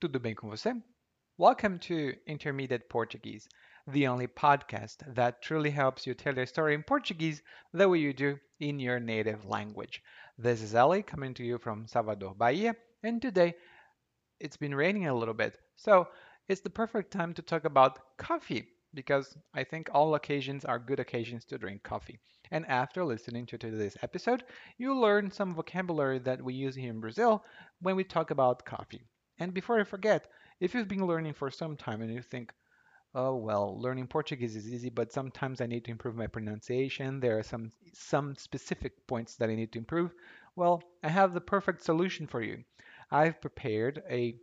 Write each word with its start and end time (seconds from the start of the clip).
Tudo 0.00 0.20
bem 0.20 0.32
com 0.32 0.48
você? 0.48 0.80
Welcome 1.36 1.80
to 1.80 2.14
Intermediate 2.24 2.88
Portuguese, 2.88 3.48
the 3.88 4.06
only 4.06 4.28
podcast 4.28 4.98
that 5.12 5.42
truly 5.42 5.70
helps 5.70 6.06
you 6.06 6.14
tell 6.14 6.36
your 6.36 6.46
story 6.46 6.74
in 6.74 6.84
Portuguese 6.84 7.42
the 7.72 7.88
way 7.88 7.98
you 7.98 8.12
do 8.12 8.38
in 8.60 8.78
your 8.78 9.00
native 9.00 9.44
language. 9.44 10.00
This 10.38 10.62
is 10.62 10.76
Ellie 10.76 11.02
coming 11.02 11.34
to 11.34 11.42
you 11.42 11.58
from 11.58 11.88
Salvador, 11.88 12.36
Bahia, 12.36 12.76
and 13.02 13.20
today 13.20 13.56
it's 14.38 14.56
been 14.56 14.72
raining 14.72 15.08
a 15.08 15.14
little 15.16 15.34
bit, 15.34 15.58
so 15.74 16.06
it's 16.46 16.60
the 16.60 16.70
perfect 16.70 17.10
time 17.10 17.34
to 17.34 17.42
talk 17.42 17.64
about 17.64 17.98
coffee 18.18 18.68
because 18.94 19.36
I 19.52 19.64
think 19.64 19.90
all 19.92 20.14
occasions 20.14 20.64
are 20.64 20.78
good 20.78 21.00
occasions 21.00 21.44
to 21.46 21.58
drink 21.58 21.82
coffee. 21.82 22.20
And 22.52 22.64
after 22.66 23.04
listening 23.04 23.46
to 23.46 23.58
today's 23.58 23.96
episode, 24.02 24.44
you'll 24.76 25.00
learn 25.00 25.32
some 25.32 25.56
vocabulary 25.56 26.20
that 26.20 26.40
we 26.40 26.54
use 26.54 26.76
here 26.76 26.92
in 26.92 27.00
Brazil 27.00 27.42
when 27.80 27.96
we 27.96 28.04
talk 28.04 28.30
about 28.30 28.64
coffee. 28.64 29.02
And 29.38 29.54
before 29.54 29.80
I 29.80 29.84
forget, 29.84 30.28
if 30.60 30.74
you've 30.74 30.88
been 30.88 31.06
learning 31.06 31.34
for 31.34 31.50
some 31.50 31.76
time 31.76 32.02
and 32.02 32.12
you 32.12 32.22
think, 32.22 32.52
oh 33.14 33.36
well, 33.36 33.80
learning 33.80 34.06
Portuguese 34.08 34.56
is 34.56 34.68
easy, 34.68 34.90
but 34.90 35.12
sometimes 35.12 35.60
I 35.60 35.66
need 35.66 35.84
to 35.84 35.90
improve 35.90 36.16
my 36.16 36.26
pronunciation, 36.26 37.20
there 37.20 37.38
are 37.38 37.42
some 37.42 37.70
some 37.92 38.34
specific 38.36 39.06
points 39.06 39.36
that 39.36 39.48
I 39.48 39.54
need 39.54 39.72
to 39.72 39.78
improve, 39.78 40.12
well, 40.56 40.82
I 41.04 41.08
have 41.08 41.34
the 41.34 41.40
perfect 41.40 41.82
solution 41.82 42.26
for 42.26 42.42
you. 42.42 42.64
I've 43.12 43.40
prepared 43.40 44.02
a 44.10 44.34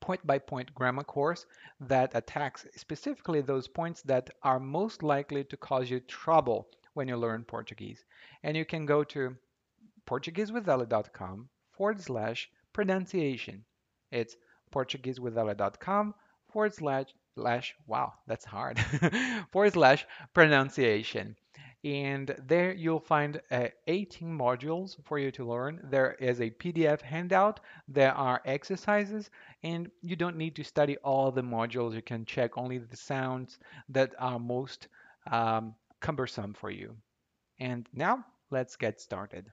point 0.00 0.24
by 0.24 0.38
point 0.38 0.72
grammar 0.72 1.02
course 1.02 1.44
that 1.80 2.14
attacks 2.14 2.64
specifically 2.76 3.40
those 3.40 3.66
points 3.66 4.02
that 4.02 4.30
are 4.44 4.60
most 4.60 5.02
likely 5.02 5.42
to 5.42 5.56
cause 5.56 5.90
you 5.90 5.98
trouble 6.00 6.68
when 6.94 7.08
you 7.08 7.16
learn 7.16 7.42
Portuguese. 7.44 8.04
And 8.44 8.56
you 8.56 8.64
can 8.64 8.86
go 8.86 9.02
to 9.04 9.36
portuguesewithella.com 10.06 11.48
forward 11.72 12.00
slash 12.00 12.48
pronunciation. 12.72 13.64
It's 14.10 14.36
portuguesewithella.com 14.72 16.14
forward 16.50 16.74
slash, 16.74 17.06
slash 17.34 17.74
wow, 17.86 18.12
that's 18.26 18.44
hard, 18.44 18.78
forward 19.52 19.72
slash 19.72 20.06
pronunciation. 20.34 21.36
And 21.84 22.34
there 22.46 22.72
you'll 22.72 22.98
find 22.98 23.40
uh, 23.52 23.68
18 23.86 24.36
modules 24.36 24.96
for 25.04 25.18
you 25.18 25.30
to 25.32 25.48
learn. 25.48 25.80
There 25.84 26.14
is 26.14 26.40
a 26.40 26.50
PDF 26.50 27.00
handout, 27.00 27.60
there 27.86 28.12
are 28.14 28.42
exercises, 28.44 29.30
and 29.62 29.88
you 30.02 30.16
don't 30.16 30.36
need 30.36 30.56
to 30.56 30.64
study 30.64 30.96
all 30.98 31.30
the 31.30 31.42
modules. 31.42 31.94
You 31.94 32.02
can 32.02 32.24
check 32.24 32.58
only 32.58 32.78
the 32.78 32.96
sounds 32.96 33.58
that 33.90 34.12
are 34.18 34.40
most 34.40 34.88
um, 35.30 35.74
cumbersome 36.00 36.54
for 36.54 36.70
you. 36.70 36.96
And 37.60 37.88
now 37.92 38.24
let's 38.50 38.74
get 38.76 39.00
started. 39.00 39.46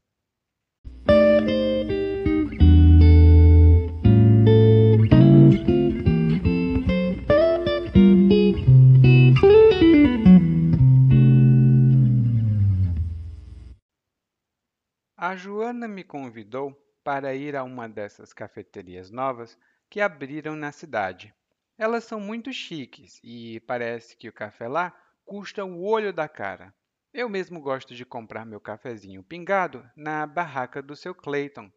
A 15.35 15.37
Joana 15.37 15.85
me 15.85 16.01
convidou 16.01 16.73
para 17.03 17.35
ir 17.35 17.57
a 17.57 17.63
uma 17.65 17.89
dessas 17.89 18.31
cafeterias 18.31 19.11
novas 19.11 19.59
que 19.89 19.99
abriram 19.99 20.55
na 20.55 20.71
cidade. 20.71 21.35
Elas 21.77 22.05
são 22.05 22.21
muito 22.21 22.53
chiques 22.53 23.19
e 23.21 23.59
parece 23.67 24.15
que 24.15 24.29
o 24.29 24.33
café 24.33 24.69
lá 24.69 24.97
custa 25.25 25.65
o 25.65 25.83
olho 25.83 26.13
da 26.13 26.29
cara. 26.29 26.73
Eu 27.13 27.27
mesmo 27.27 27.59
gosto 27.59 27.93
de 27.93 28.05
comprar 28.05 28.45
meu 28.45 28.61
cafezinho 28.61 29.21
pingado 29.21 29.85
na 29.93 30.25
barraca 30.25 30.81
do 30.81 30.95
seu 30.95 31.13
Clayton. 31.13 31.69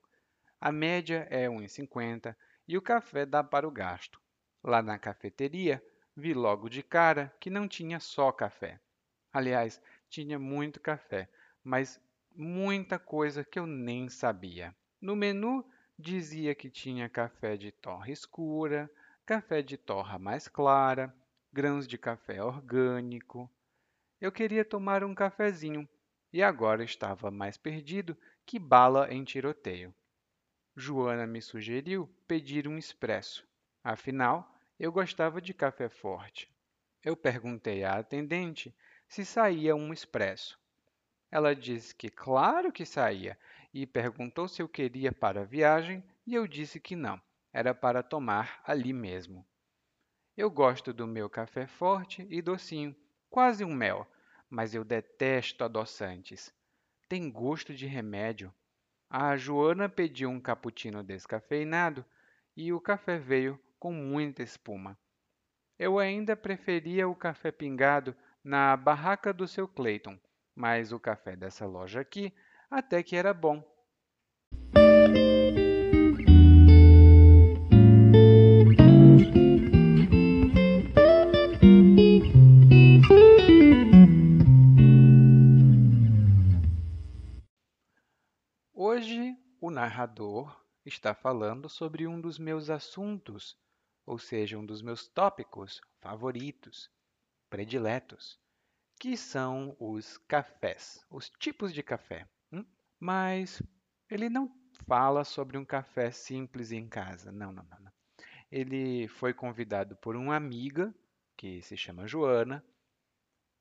A 0.60 0.70
média 0.70 1.26
é 1.28 1.48
1,50 1.48 2.36
e 2.68 2.78
o 2.78 2.80
café 2.80 3.26
dá 3.26 3.42
para 3.42 3.66
o 3.66 3.72
gasto. 3.72 4.20
Lá 4.62 4.80
na 4.80 5.00
cafeteria, 5.00 5.82
vi 6.16 6.32
logo 6.32 6.68
de 6.68 6.84
cara 6.84 7.34
que 7.40 7.50
não 7.50 7.66
tinha 7.66 7.98
só 7.98 8.30
café. 8.30 8.78
Aliás, 9.32 9.82
tinha 10.08 10.38
muito 10.38 10.78
café, 10.80 11.28
mas 11.64 12.00
muita 12.40 13.00
coisa 13.00 13.44
que 13.44 13.58
eu 13.58 13.66
nem 13.66 14.08
sabia. 14.08 14.72
No 15.00 15.16
menu 15.16 15.68
dizia 15.98 16.54
que 16.54 16.70
tinha 16.70 17.08
café 17.08 17.56
de 17.56 17.72
torra 17.72 18.12
escura, 18.12 18.88
café 19.26 19.60
de 19.60 19.76
torra 19.76 20.20
mais 20.20 20.46
clara, 20.46 21.12
grãos 21.52 21.88
de 21.88 21.98
café 21.98 22.40
orgânico. 22.40 23.50
Eu 24.20 24.30
queria 24.30 24.64
tomar 24.64 25.02
um 25.02 25.16
cafezinho 25.16 25.88
e 26.32 26.40
agora 26.40 26.84
estava 26.84 27.28
mais 27.28 27.56
perdido 27.56 28.16
que 28.46 28.56
bala 28.56 29.12
em 29.12 29.24
tiroteio. 29.24 29.92
Joana 30.76 31.26
me 31.26 31.42
sugeriu 31.42 32.08
pedir 32.28 32.68
um 32.68 32.78
expresso. 32.78 33.44
Afinal, 33.82 34.54
eu 34.78 34.92
gostava 34.92 35.40
de 35.40 35.52
café 35.52 35.88
forte. 35.88 36.48
Eu 37.04 37.16
perguntei 37.16 37.82
à 37.82 37.94
atendente 37.94 38.72
se 39.08 39.24
saía 39.24 39.74
um 39.74 39.92
expresso. 39.92 40.56
Ela 41.30 41.54
disse 41.54 41.94
que 41.94 42.08
claro 42.08 42.72
que 42.72 42.86
saía 42.86 43.38
e 43.72 43.86
perguntou 43.86 44.48
se 44.48 44.62
eu 44.62 44.68
queria 44.68 45.12
para 45.12 45.42
a 45.42 45.44
viagem 45.44 46.02
e 46.26 46.34
eu 46.34 46.46
disse 46.46 46.80
que 46.80 46.96
não, 46.96 47.20
era 47.52 47.74
para 47.74 48.02
tomar 48.02 48.62
ali 48.64 48.92
mesmo. 48.92 49.46
Eu 50.36 50.50
gosto 50.50 50.92
do 50.92 51.06
meu 51.06 51.28
café 51.28 51.66
forte 51.66 52.26
e 52.30 52.40
docinho, 52.40 52.94
quase 53.28 53.64
um 53.64 53.74
mel, 53.74 54.06
mas 54.48 54.74
eu 54.74 54.84
detesto 54.84 55.64
adoçantes. 55.64 56.54
Tem 57.08 57.30
gosto 57.30 57.74
de 57.74 57.86
remédio. 57.86 58.54
A 59.10 59.36
Joana 59.36 59.88
pediu 59.88 60.30
um 60.30 60.40
cappuccino 60.40 61.02
descafeinado 61.02 62.04
e 62.56 62.72
o 62.72 62.80
café 62.80 63.18
veio 63.18 63.58
com 63.78 63.92
muita 63.92 64.42
espuma. 64.42 64.98
Eu 65.78 65.98
ainda 65.98 66.36
preferia 66.36 67.08
o 67.08 67.14
café 67.14 67.50
pingado 67.50 68.14
na 68.42 68.76
barraca 68.76 69.32
do 69.32 69.46
seu 69.46 69.68
Clayton, 69.68 70.18
mas 70.58 70.90
o 70.90 70.98
café 70.98 71.36
dessa 71.36 71.64
loja 71.64 72.00
aqui 72.00 72.34
até 72.68 73.00
que 73.00 73.14
era 73.14 73.32
bom. 73.32 73.62
Hoje 88.74 89.36
o 89.60 89.70
narrador 89.70 90.60
está 90.84 91.14
falando 91.14 91.68
sobre 91.68 92.08
um 92.08 92.20
dos 92.20 92.36
meus 92.36 92.68
assuntos, 92.68 93.56
ou 94.04 94.18
seja, 94.18 94.58
um 94.58 94.66
dos 94.66 94.82
meus 94.82 95.06
tópicos 95.06 95.80
favoritos, 96.00 96.90
prediletos 97.48 98.40
que 98.98 99.16
são 99.16 99.76
os 99.78 100.18
cafés, 100.26 101.06
os 101.08 101.30
tipos 101.30 101.72
de 101.72 101.84
café. 101.84 102.26
Hum? 102.50 102.64
Mas 102.98 103.62
ele 104.10 104.28
não 104.28 104.52
fala 104.88 105.22
sobre 105.22 105.56
um 105.56 105.64
café 105.64 106.10
simples 106.10 106.72
em 106.72 106.88
casa. 106.88 107.30
Não, 107.30 107.52
não, 107.52 107.62
não. 107.62 107.92
Ele 108.50 109.06
foi 109.06 109.32
convidado 109.32 109.94
por 109.96 110.16
uma 110.16 110.34
amiga 110.34 110.92
que 111.36 111.62
se 111.62 111.76
chama 111.76 112.08
Joana. 112.08 112.64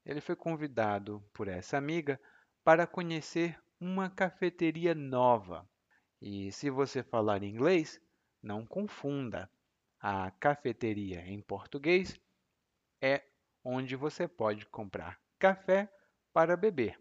Ele 0.03 0.21
foi 0.21 0.35
convidado 0.35 1.23
por 1.33 1.47
essa 1.47 1.77
amiga 1.77 2.19
para 2.63 2.87
conhecer 2.87 3.61
uma 3.79 4.09
cafeteria 4.09 4.95
nova. 4.95 5.69
E 6.19 6.51
se 6.51 6.71
você 6.71 7.03
falar 7.03 7.43
inglês, 7.43 8.01
não 8.41 8.65
confunda. 8.65 9.49
A 9.99 10.31
cafeteria 10.31 11.21
em 11.27 11.41
português 11.41 12.19
é 13.01 13.23
onde 13.63 13.95
você 13.95 14.27
pode 14.27 14.65
comprar 14.67 15.19
café 15.37 15.91
para 16.33 16.57
beber. 16.57 16.99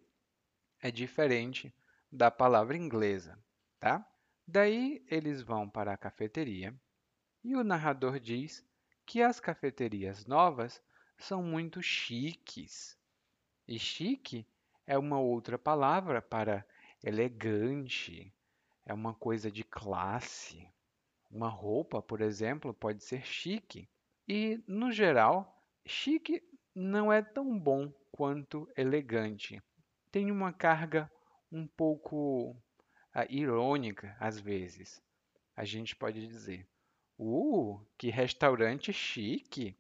É 0.81 0.91
diferente 0.91 1.75
da 2.11 2.31
palavra 2.31 2.77
inglesa, 2.77 3.39
tá? 3.81 4.07
Daí 4.47 5.05
eles 5.11 5.43
vão 5.43 5.69
para 5.69 5.93
a 5.93 5.97
cafeteria 5.97 6.75
e 7.43 7.57
o 7.57 7.65
narrador 7.65 8.21
diz 8.21 8.65
que 9.05 9.22
as 9.22 9.41
cafeterias 9.41 10.27
novas 10.27 10.83
são 11.19 11.43
muito 11.43 11.83
chiques. 11.83 12.99
E 13.66 13.78
chique 13.78 14.47
é 14.87 14.97
uma 14.99 15.19
outra 15.19 15.59
palavra 15.59 16.21
para 16.21 16.66
elegante, 17.03 18.33
é 18.84 18.93
uma 18.93 19.15
coisa 19.15 19.51
de 19.51 19.65
classe. 19.65 20.69
Uma 21.31 21.49
roupa, 21.49 22.01
por 22.01 22.21
exemplo, 22.21 22.72
pode 22.72 23.03
ser 23.03 23.25
chique. 23.25 23.89
E, 24.28 24.63
no 24.66 24.93
geral, 24.93 25.65
chique 25.84 26.43
não 26.75 27.13
é 27.13 27.22
tão 27.22 27.59
bom 27.59 27.93
quanto 28.16 28.66
elegante. 28.74 29.63
Tem 30.10 30.30
uma 30.30 30.51
carga 30.51 31.13
um 31.53 31.66
pouco 31.66 32.53
uh, 32.53 33.27
irônica 33.28 34.16
às 34.18 34.41
vezes. 34.41 35.03
A 35.54 35.66
gente 35.66 35.95
pode 35.95 36.27
dizer: 36.27 36.66
"Uh, 37.18 37.78
que 37.98 38.09
restaurante 38.09 38.91
chique!", 38.91 39.78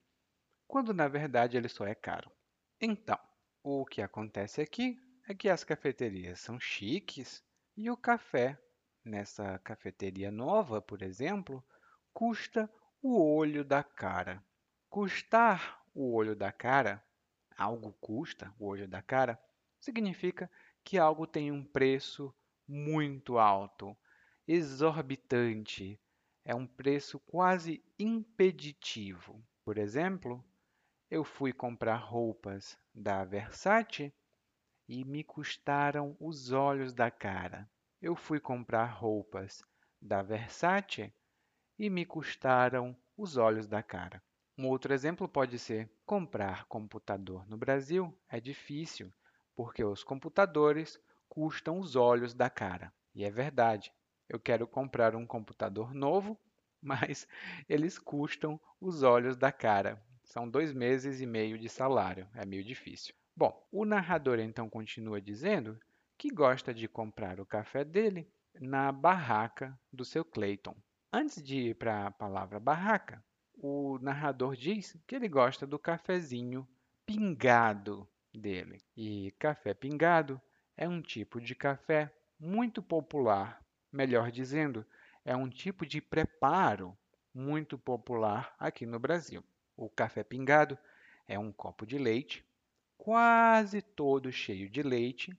quando 0.68 0.92
na 0.92 1.08
verdade 1.08 1.56
ele 1.56 1.68
só 1.68 1.86
é 1.86 1.94
caro. 1.94 2.30
Então, 2.78 3.18
o 3.62 3.86
que 3.86 4.02
acontece 4.02 4.60
aqui 4.60 5.00
é 5.26 5.34
que 5.34 5.48
as 5.48 5.64
cafeterias 5.64 6.38
são 6.38 6.60
chiques 6.60 7.42
e 7.74 7.90
o 7.90 7.96
café 7.96 8.58
nessa 9.02 9.58
cafeteria 9.60 10.30
nova, 10.30 10.82
por 10.82 11.00
exemplo, 11.00 11.64
custa 12.12 12.70
o 13.00 13.18
olho 13.18 13.64
da 13.64 13.82
cara. 13.82 14.44
Custar 14.90 15.82
o 15.94 16.14
olho 16.14 16.36
da 16.36 16.52
cara, 16.52 17.02
algo 17.56 17.92
custa 18.00 18.54
o 18.58 18.66
olho 18.66 18.86
da 18.86 19.02
cara, 19.02 19.38
significa 19.80 20.50
que 20.84 20.98
algo 20.98 21.26
tem 21.26 21.50
um 21.50 21.64
preço 21.64 22.34
muito 22.66 23.38
alto, 23.38 23.96
exorbitante, 24.46 26.00
é 26.44 26.54
um 26.54 26.66
preço 26.66 27.18
quase 27.20 27.84
impeditivo. 27.98 29.44
Por 29.64 29.78
exemplo, 29.78 30.44
eu 31.10 31.24
fui 31.24 31.52
comprar 31.52 31.96
roupas 31.96 32.78
da 32.94 33.24
Versace 33.24 34.12
e 34.88 35.04
me 35.04 35.24
custaram 35.24 36.16
os 36.20 36.52
olhos 36.52 36.94
da 36.94 37.10
cara. 37.10 37.68
Eu 38.00 38.14
fui 38.14 38.38
comprar 38.38 38.86
roupas 38.86 39.64
da 40.00 40.22
Versace 40.22 41.12
e 41.78 41.90
me 41.90 42.06
custaram 42.06 42.96
os 43.16 43.36
olhos 43.36 43.66
da 43.66 43.82
cara. 43.82 44.22
Um 44.58 44.68
outro 44.68 44.94
exemplo 44.94 45.28
pode 45.28 45.58
ser 45.58 45.90
comprar 46.06 46.64
computador 46.64 47.46
no 47.46 47.58
Brasil 47.58 48.18
é 48.26 48.40
difícil, 48.40 49.12
porque 49.54 49.84
os 49.84 50.02
computadores 50.02 50.98
custam 51.28 51.78
os 51.78 51.94
olhos 51.94 52.32
da 52.32 52.48
cara. 52.48 52.90
E 53.14 53.22
é 53.22 53.30
verdade. 53.30 53.92
Eu 54.26 54.40
quero 54.40 54.66
comprar 54.66 55.14
um 55.14 55.26
computador 55.26 55.92
novo, 55.92 56.40
mas 56.80 57.28
eles 57.68 57.98
custam 57.98 58.58
os 58.80 59.02
olhos 59.02 59.36
da 59.36 59.52
cara. 59.52 60.02
São 60.24 60.48
dois 60.48 60.72
meses 60.72 61.20
e 61.20 61.26
meio 61.26 61.58
de 61.58 61.68
salário. 61.68 62.26
É 62.34 62.46
meio 62.46 62.64
difícil. 62.64 63.14
Bom, 63.36 63.62
o 63.70 63.84
narrador 63.84 64.38
então 64.38 64.70
continua 64.70 65.20
dizendo 65.20 65.78
que 66.16 66.30
gosta 66.30 66.72
de 66.72 66.88
comprar 66.88 67.40
o 67.40 67.46
café 67.46 67.84
dele 67.84 68.32
na 68.58 68.90
barraca 68.90 69.78
do 69.92 70.02
seu 70.02 70.24
Clayton. 70.24 70.74
Antes 71.12 71.42
de 71.42 71.68
ir 71.68 71.74
para 71.74 72.06
a 72.06 72.10
palavra 72.10 72.58
barraca, 72.58 73.22
o 73.56 73.98
narrador 74.00 74.56
diz 74.56 74.96
que 75.06 75.14
ele 75.14 75.28
gosta 75.28 75.66
do 75.66 75.78
cafezinho 75.78 76.66
pingado 77.04 78.08
dele. 78.32 78.80
E 78.96 79.32
café 79.38 79.72
pingado 79.72 80.40
é 80.76 80.88
um 80.88 81.00
tipo 81.00 81.40
de 81.40 81.54
café 81.54 82.12
muito 82.38 82.82
popular, 82.82 83.64
melhor 83.90 84.30
dizendo, 84.30 84.84
é 85.24 85.34
um 85.34 85.48
tipo 85.48 85.86
de 85.86 86.00
preparo 86.00 86.96
muito 87.34 87.78
popular 87.78 88.54
aqui 88.58 88.84
no 88.84 88.98
Brasil. 88.98 89.42
O 89.76 89.88
café 89.88 90.22
pingado 90.22 90.78
é 91.26 91.38
um 91.38 91.52
copo 91.52 91.86
de 91.86 91.98
leite 91.98 92.44
quase 92.96 93.82
todo 93.82 94.32
cheio 94.32 94.68
de 94.68 94.82
leite 94.82 95.38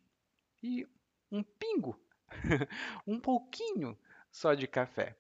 e 0.62 0.88
um 1.32 1.44
pingo, 1.44 2.00
um 3.06 3.20
pouquinho 3.20 3.98
só 4.32 4.54
de 4.54 4.68
café. 4.68 5.16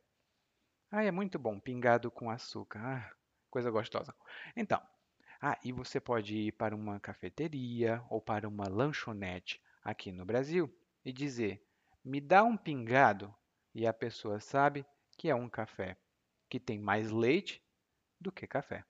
Ah, 0.91 1.03
é 1.03 1.11
muito 1.11 1.37
bom, 1.37 1.59
pingado 1.59 2.09
com 2.09 2.29
açúcar. 2.29 2.79
Ah, 2.79 3.11
coisa 3.49 3.69
gostosa. 3.69 4.15
Então, 4.55 4.81
ah, 5.41 5.57
e 5.63 5.71
você 5.71 5.99
pode 5.99 6.35
ir 6.35 6.51
para 6.53 6.75
uma 6.75 6.99
cafeteria 6.99 8.03
ou 8.09 8.21
para 8.21 8.47
uma 8.47 8.67
lanchonete 8.67 9.61
aqui 9.83 10.11
no 10.11 10.25
Brasil 10.25 10.73
e 11.03 11.11
dizer: 11.11 11.61
me 12.03 12.21
dá 12.21 12.43
um 12.43 12.55
pingado, 12.55 13.33
e 13.75 13.85
a 13.85 13.93
pessoa 13.93 14.39
sabe 14.39 14.85
que 15.17 15.29
é 15.29 15.35
um 15.35 15.49
café 15.49 15.97
que 16.49 16.59
tem 16.59 16.79
mais 16.79 17.11
leite 17.11 17.61
do 18.19 18.31
que 18.31 18.47
café. 18.47 18.85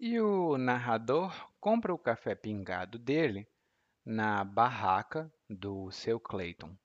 E 0.00 0.18
o 0.20 0.58
narrador 0.58 1.52
compra 1.60 1.94
o 1.94 1.98
café 1.98 2.34
pingado 2.34 2.98
dele 2.98 3.46
na 4.04 4.42
barraca 4.44 5.32
do 5.48 5.90
seu 5.90 6.18
Clayton. 6.18 6.76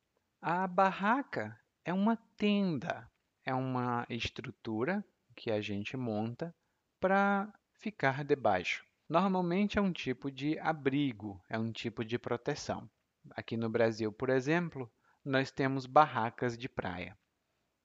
A 0.41 0.67
barraca 0.67 1.59
é 1.83 1.93
uma 1.93 2.15
tenda, 2.37 3.09
é 3.49 3.53
uma 3.53 4.05
estrutura 4.09 5.03
que 5.35 5.51
a 5.51 5.59
gente 5.61 5.97
monta 5.97 6.55
para 6.99 7.51
ficar 7.73 8.23
debaixo. 8.23 8.85
Normalmente 9.07 9.79
é 9.79 9.81
um 9.81 9.91
tipo 9.91 10.29
de 10.31 10.57
abrigo, 10.59 11.41
é 11.49 11.57
um 11.57 11.71
tipo 11.71 12.05
de 12.05 12.19
proteção. 12.19 12.89
Aqui 13.31 13.57
no 13.57 13.69
Brasil, 13.69 14.11
por 14.11 14.29
exemplo, 14.29 14.91
nós 15.23 15.51
temos 15.51 15.85
barracas 15.85 16.57
de 16.57 16.69
praia. 16.69 17.17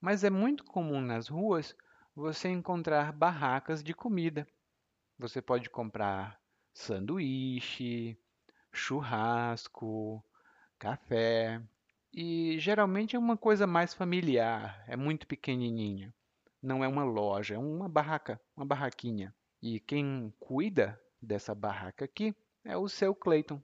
Mas 0.00 0.22
é 0.25 0.31
muito 0.31 0.64
comum 0.64 1.00
nas 1.00 1.28
ruas 1.28 1.75
você 2.14 2.49
encontrar 2.49 3.12
barracas 3.12 3.82
de 3.82 3.94
comida 3.94 4.46
você 5.19 5.40
pode 5.40 5.70
comprar 5.70 6.40
sanduíche, 6.72 8.19
churrasco, 8.72 10.25
café. 10.78 11.62
E 12.16 12.61
geralmente 12.61 13.16
é 13.16 13.19
uma 13.19 13.37
coisa 13.37 13.66
mais 13.66 13.93
familiar, 13.93 14.84
é 14.87 14.96
muito 14.96 15.26
pequenininha. 15.26 16.14
Não 16.62 16.84
é 16.84 16.87
uma 16.87 17.02
loja, 17.02 17.56
é 17.56 17.58
uma 17.58 17.88
barraca, 17.88 18.40
uma 18.56 18.64
barraquinha. 18.64 19.34
E 19.61 19.81
quem 19.81 20.32
cuida 20.38 20.96
dessa 21.20 21.56
barraca 21.56 22.05
aqui 22.05 22.32
é 22.64 22.76
o 22.76 22.88
seu 22.88 23.16
Clayton. 23.16 23.61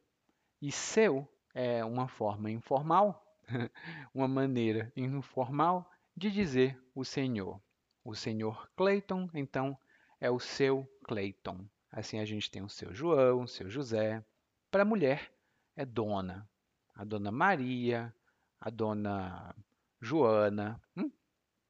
E 0.61 0.73
seu 0.73 1.33
é 1.55 1.85
uma 1.85 2.09
forma 2.09 2.51
informal, 2.51 3.25
uma 4.13 4.27
maneira 4.27 4.93
informal 4.97 5.89
de 6.17 6.29
dizer 6.29 6.77
o 6.93 7.05
senhor. 7.05 7.63
O 8.05 8.17
senhor 8.17 8.69
Clayton, 8.77 9.31
então, 9.33 9.79
é 10.21 10.29
o 10.29 10.41
seu 10.41 10.91
Clayton. 11.05 11.65
Assim 11.89 12.19
a 12.19 12.25
gente 12.25 12.51
tem 12.51 12.63
o 12.63 12.69
seu 12.69 12.93
João, 12.93 13.43
o 13.43 13.49
seu 13.49 13.71
José. 13.71 14.25
Para 14.73 14.83
a 14.83 14.87
mulher 14.87 15.33
é 15.77 15.87
dona. 15.87 16.51
A 16.97 17.05
dona 17.05 17.31
Maria, 17.31 18.13
a 18.61 18.71
dona 18.71 19.55
Joana. 20.01 20.81
Hum? 20.97 21.11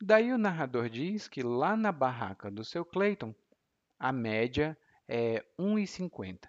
Daí 0.01 0.33
o 0.33 0.39
narrador 0.39 0.89
diz 0.89 1.29
que 1.29 1.43
lá 1.43 1.77
na 1.77 1.93
barraca 1.93 2.51
do 2.51 2.65
seu 2.65 2.85
Clayton, 2.85 3.35
a 3.99 4.13
média 4.13 4.77
é 5.07 5.45
1,50 5.59 6.49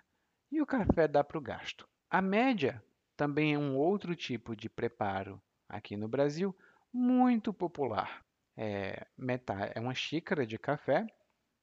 e 0.52 0.62
o 0.62 0.66
café 0.66 1.08
dá 1.08 1.24
para 1.24 1.38
o 1.38 1.42
gasto. 1.42 1.88
A 2.10 2.22
média 2.22 2.84
também 3.16 3.54
é 3.54 3.58
um 3.58 3.76
outro 3.76 4.16
tipo 4.16 4.56
de 4.56 4.70
preparo 4.70 5.42
aqui 5.68 5.96
no 5.96 6.08
Brasil, 6.08 6.56
muito 6.92 7.54
popular. 7.54 8.24
É, 8.58 9.06
metade, 9.18 9.72
é 9.76 9.80
uma 9.80 9.94
xícara 9.94 10.46
de 10.46 10.58
café 10.58 11.08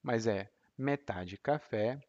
mas 0.01 0.27
é 0.27 0.49
metade 0.77 1.37
café, 1.37 1.99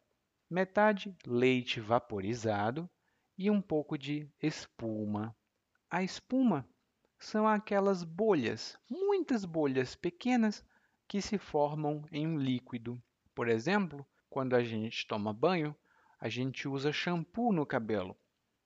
metade 0.49 1.15
leite 1.25 1.79
vaporizado 1.79 2.89
e 3.37 3.49
um 3.49 3.61
pouco 3.61 3.97
de 3.97 4.29
espuma. 4.41 5.35
A 5.93 6.01
espuma 6.01 6.65
são 7.19 7.45
aquelas 7.45 8.01
bolhas, 8.01 8.77
muitas 8.89 9.43
bolhas 9.43 9.93
pequenas 9.93 10.63
que 11.05 11.21
se 11.21 11.37
formam 11.37 12.05
em 12.13 12.25
um 12.25 12.37
líquido. 12.37 12.97
Por 13.35 13.49
exemplo, 13.49 14.07
quando 14.29 14.55
a 14.55 14.63
gente 14.63 15.05
toma 15.05 15.33
banho, 15.33 15.75
a 16.17 16.29
gente 16.29 16.65
usa 16.65 16.93
shampoo 16.93 17.51
no 17.51 17.65
cabelo 17.65 18.15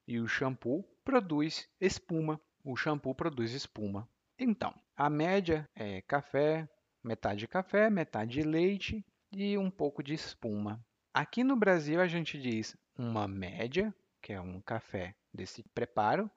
e 0.06 0.20
o 0.20 0.28
shampoo 0.28 0.84
produz 1.04 1.68
espuma. 1.80 2.40
O 2.62 2.76
shampoo 2.76 3.12
produz 3.12 3.50
espuma. 3.50 4.08
Então, 4.38 4.72
a 4.96 5.10
média 5.10 5.68
é 5.74 6.00
café, 6.02 6.68
metade 7.02 7.48
café, 7.48 7.90
metade 7.90 8.40
leite 8.42 9.04
e 9.32 9.58
um 9.58 9.68
pouco 9.68 10.00
de 10.00 10.14
espuma. 10.14 10.80
Aqui 11.12 11.42
no 11.42 11.56
Brasil 11.56 12.00
a 12.00 12.06
gente 12.06 12.40
diz 12.40 12.76
uma 12.96 13.26
média, 13.26 13.92
que 14.22 14.32
é 14.32 14.40
um 14.40 14.60
café 14.60 15.16
desse 15.34 15.64
preparo, 15.74 16.30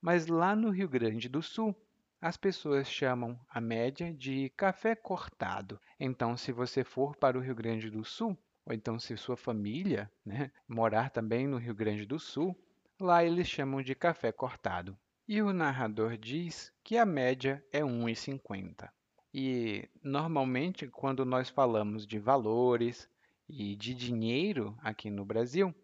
mas 0.00 0.26
lá 0.26 0.54
no 0.54 0.70
Rio 0.70 0.88
Grande 0.88 1.28
do 1.28 1.42
Sul 1.42 1.74
as 2.20 2.36
pessoas 2.36 2.88
chamam 2.88 3.38
a 3.48 3.60
média 3.60 4.12
de 4.12 4.50
café 4.56 4.94
cortado. 4.94 5.78
Então, 6.00 6.36
se 6.36 6.50
você 6.50 6.82
for 6.82 7.14
para 7.16 7.38
o 7.38 7.40
Rio 7.40 7.54
Grande 7.54 7.90
do 7.90 8.04
Sul, 8.04 8.36
ou 8.64 8.72
então 8.74 8.98
se 8.98 9.16
sua 9.16 9.36
família 9.36 10.10
né, 10.24 10.50
morar 10.66 11.10
também 11.10 11.46
no 11.46 11.58
Rio 11.58 11.74
Grande 11.74 12.04
do 12.04 12.18
Sul, 12.18 12.56
lá 12.98 13.24
eles 13.24 13.46
chamam 13.46 13.82
de 13.82 13.94
café 13.94 14.32
cortado. 14.32 14.98
E 15.28 15.42
o 15.42 15.52
narrador 15.52 16.16
diz 16.16 16.72
que 16.82 16.96
a 16.96 17.04
média 17.04 17.64
é 17.72 17.80
1,50. 17.80 18.88
E 19.32 19.88
normalmente, 20.02 20.88
quando 20.88 21.24
nós 21.24 21.48
falamos 21.48 22.06
de 22.06 22.18
valores 22.18 23.08
e 23.48 23.76
de 23.76 23.94
dinheiro 23.94 24.76
aqui 24.80 25.10
no 25.10 25.24
Brasil, 25.24 25.74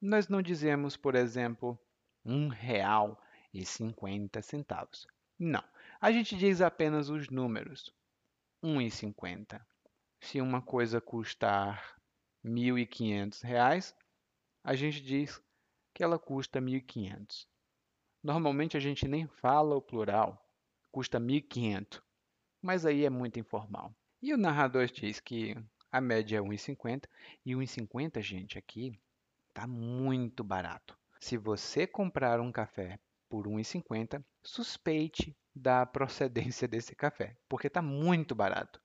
nós 0.00 0.28
não 0.28 0.40
dizemos, 0.40 0.96
por 0.96 1.14
exemplo, 1.14 1.78
um 2.24 2.48
real 2.48 3.20
e 3.52 3.64
cinquenta 3.64 4.40
centavos. 4.42 5.06
Não, 5.38 5.62
a 6.00 6.12
gente 6.12 6.36
diz 6.36 6.60
apenas 6.60 7.08
os 7.08 7.28
números. 7.28 7.92
Um 8.62 8.80
e 8.80 8.90
cinquenta. 8.90 9.64
Se 10.20 10.40
uma 10.40 10.62
coisa 10.62 11.00
custar 11.00 11.96
R$ 12.44 12.50
1.500, 12.50 13.94
a 14.62 14.74
gente 14.74 15.00
diz 15.00 15.42
que 15.92 16.02
ela 16.02 16.18
custa 16.18 16.60
1.500. 16.60 17.46
Normalmente 18.22 18.76
a 18.76 18.80
gente 18.80 19.08
nem 19.08 19.26
fala 19.26 19.74
o 19.74 19.82
plural, 19.82 20.40
custa 20.92 21.18
1.500 21.18 22.00
mas 22.62 22.86
aí 22.86 23.04
é 23.04 23.10
muito 23.10 23.40
informal. 23.40 23.92
E 24.22 24.32
o 24.32 24.38
narrador 24.38 24.86
diz 24.86 25.18
que 25.18 25.56
a 25.90 26.00
média 26.00 26.38
é 26.38 26.40
1,50 26.40 27.08
e 27.44 27.52
1,50, 27.54 28.22
gente, 28.22 28.56
aqui 28.56 28.98
está 29.48 29.66
muito 29.66 30.44
barato. 30.44 30.96
Se 31.20 31.36
você 31.36 31.86
comprar 31.86 32.40
um 32.40 32.52
café 32.52 33.00
por 33.32 33.48
1,50, 33.48 34.22
suspeite 34.42 35.34
da 35.56 35.86
procedência 35.86 36.68
desse 36.68 36.94
café, 36.94 37.34
porque 37.48 37.66
está 37.66 37.80
muito 37.80 38.34
barato. 38.34 38.78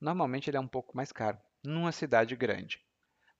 Normalmente 0.00 0.48
ele 0.48 0.56
é 0.56 0.60
um 0.60 0.66
pouco 0.66 0.96
mais 0.96 1.12
caro. 1.12 1.38
numa 1.62 1.92
cidade 1.92 2.34
grande. 2.34 2.82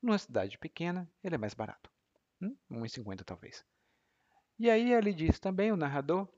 Numa 0.03 0.19
cidade 0.19 0.59
pequena, 0.59 1.11
ele 1.25 1.35
é 1.35 1.39
mais 1.39 1.55
barato. 1.55 1.91
Hum? 2.43 2.55
1,50 2.71 3.25
talvez. 3.25 3.65
E 4.59 4.69
aí 4.69 4.93
ele 4.93 5.15
diz 5.15 5.41
também, 5.41 5.73
o 5.73 5.79
narrador, 5.79 6.29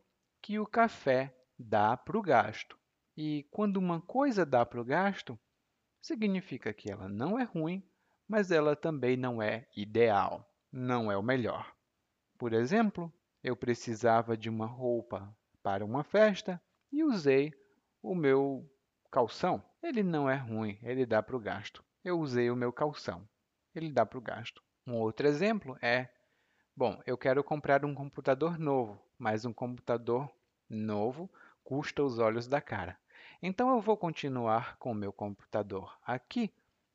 que 0.41 0.57
o 0.57 0.67
café 0.67 1.37
dá 1.59 1.97
para 1.97 2.17
o 2.17 2.23
gasto. 2.23 2.79
E 3.17 3.49
quando 3.51 3.79
uma 3.79 4.01
coisa 4.01 4.47
dá 4.47 4.65
para 4.65 4.81
o 4.81 4.85
gasto, 4.85 5.37
significa 6.01 6.73
que 6.73 6.93
ela 6.93 7.09
não 7.09 7.41
é 7.41 7.43
ruim, 7.43 7.83
mas 8.29 8.53
ela 8.53 8.77
também 8.77 9.17
não 9.17 9.43
é 9.43 9.67
ideal, 9.77 10.49
não 10.71 11.11
é 11.11 11.17
o 11.17 11.23
melhor. 11.25 11.75
Por 12.39 12.53
exemplo, 12.53 13.13
eu 13.43 13.57
precisava 13.57 14.37
de 14.37 14.49
uma 14.49 14.67
roupa 14.67 15.35
para 15.63 15.85
uma 15.85 16.05
festa 16.05 16.63
e 16.91 17.03
usei 17.03 17.53
o 18.03 18.15
meu 18.15 18.69
calção. 19.11 19.63
Ele 19.83 20.03
não 20.03 20.31
é 20.31 20.37
ruim, 20.37 20.79
ele 20.83 21.05
dá 21.05 21.23
para 21.23 21.37
o 21.37 21.41
gasto. 21.41 21.85
Eu 22.05 22.19
usei 22.21 22.51
o 22.51 22.57
meu 22.57 22.73
calção, 22.73 23.29
ele 23.75 23.91
dá 23.91 24.07
para 24.07 24.19
o 24.19 24.23
gasto. 24.23 24.63
Um 24.87 24.95
outro 24.95 25.27
exemplo 25.27 25.77
é: 25.81 26.09
bom, 26.77 27.01
eu 27.07 27.17
quero 27.17 27.43
comprar 27.43 27.85
um 27.85 27.95
computador 27.95 28.59
novo, 28.59 29.01
mas 29.19 29.45
um 29.45 29.53
computador 29.53 30.31
novo 30.69 31.31
custa 31.65 32.03
os 32.03 32.19
olhos 32.19 32.47
da 32.47 32.61
cara. 32.61 32.99
Então 33.43 33.71
eu 33.71 33.81
vou 33.81 33.97
continuar 33.97 34.77
com 34.77 34.93
o 34.93 34.95
meu 34.95 35.13
computador 35.13 35.99
aqui, 36.05 36.53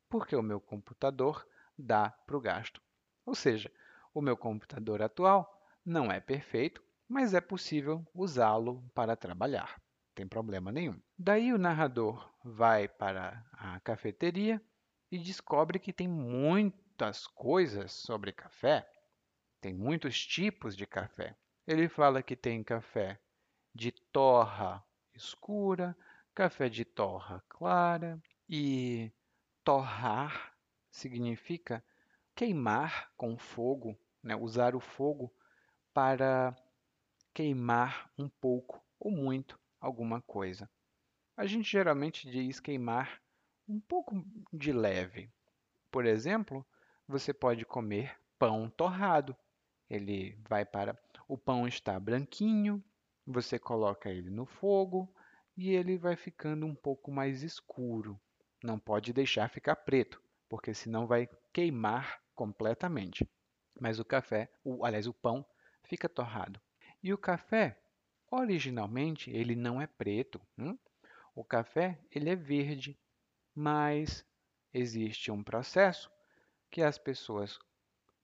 porque 0.08 0.34
o 0.34 0.42
meu 0.42 0.60
computador 0.60 1.46
dá 1.78 2.10
para 2.10 2.36
o 2.36 2.40
gasto. 2.40 2.80
Ou 3.24 3.34
seja, 3.34 3.70
o 4.14 4.22
meu 4.22 4.36
computador 4.36 5.02
atual 5.02 5.57
não 5.88 6.12
é 6.12 6.20
perfeito, 6.20 6.82
mas 7.08 7.32
é 7.32 7.40
possível 7.40 8.06
usá-lo 8.14 8.86
para 8.94 9.16
trabalhar. 9.16 9.80
Tem 10.14 10.28
problema 10.28 10.70
nenhum. 10.70 11.00
Daí 11.18 11.52
o 11.52 11.58
narrador 11.58 12.30
vai 12.44 12.86
para 12.86 13.42
a 13.52 13.80
cafeteria 13.80 14.62
e 15.10 15.18
descobre 15.18 15.78
que 15.78 15.92
tem 15.92 16.06
muitas 16.06 17.26
coisas 17.26 17.92
sobre 17.92 18.32
café. 18.32 18.86
Tem 19.62 19.72
muitos 19.72 20.26
tipos 20.26 20.76
de 20.76 20.86
café. 20.86 21.34
Ele 21.66 21.88
fala 21.88 22.22
que 22.22 22.36
tem 22.36 22.62
café 22.62 23.18
de 23.74 23.90
torra 23.90 24.84
escura, 25.14 25.96
café 26.34 26.68
de 26.68 26.84
torra 26.84 27.42
clara 27.48 28.20
e 28.48 29.10
torrar 29.64 30.52
significa 30.90 31.82
queimar 32.34 33.10
com 33.16 33.38
fogo, 33.38 33.98
né? 34.22 34.36
usar 34.36 34.74
o 34.74 34.80
fogo 34.80 35.32
para 35.92 36.56
queimar 37.34 38.10
um 38.18 38.28
pouco 38.28 38.84
ou 38.98 39.10
muito 39.10 39.58
alguma 39.80 40.20
coisa. 40.22 40.68
A 41.36 41.46
gente 41.46 41.70
geralmente 41.70 42.28
diz 42.30 42.58
queimar 42.60 43.20
um 43.68 43.80
pouco 43.80 44.24
de 44.52 44.72
leve. 44.72 45.30
Por 45.90 46.04
exemplo, 46.04 46.66
você 47.06 47.32
pode 47.32 47.64
comer 47.64 48.16
pão 48.38 48.68
torrado. 48.70 49.36
Ele 49.88 50.36
vai 50.48 50.64
para 50.64 50.98
o 51.28 51.36
pão 51.36 51.68
está 51.68 51.98
branquinho, 52.00 52.82
você 53.26 53.58
coloca 53.58 54.10
ele 54.10 54.30
no 54.30 54.46
fogo 54.46 55.14
e 55.56 55.70
ele 55.70 55.98
vai 55.98 56.16
ficando 56.16 56.64
um 56.66 56.74
pouco 56.74 57.10
mais 57.10 57.42
escuro. 57.42 58.18
Não 58.64 58.78
pode 58.78 59.12
deixar 59.12 59.50
ficar 59.50 59.76
preto, 59.76 60.22
porque 60.48 60.72
senão 60.72 61.06
vai 61.06 61.28
queimar 61.52 62.20
completamente. 62.34 63.28
Mas 63.78 63.98
o 63.98 64.04
café, 64.04 64.50
o, 64.64 64.84
aliás, 64.84 65.06
o 65.06 65.12
pão, 65.12 65.44
fica 65.88 66.08
torrado. 66.08 66.60
E 67.02 67.12
o 67.12 67.18
café, 67.18 67.80
originalmente, 68.30 69.30
ele 69.30 69.56
não 69.56 69.80
é 69.80 69.86
preto. 69.86 70.40
Hum? 70.56 70.78
O 71.34 71.42
café 71.42 71.98
ele 72.10 72.30
é 72.30 72.36
verde, 72.36 72.98
mas 73.54 74.24
existe 74.72 75.30
um 75.30 75.42
processo 75.42 76.10
que 76.70 76.82
as 76.82 76.98
pessoas 76.98 77.58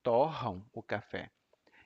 torram 0.03 0.65
o 0.73 0.83
café. 0.83 1.31